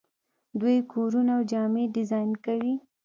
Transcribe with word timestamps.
دوی 0.59 0.77
کورونه 0.91 1.31
او 1.37 1.41
جامې 1.51 1.83
ډیزاین 1.95 2.31
کوي. 2.45 2.73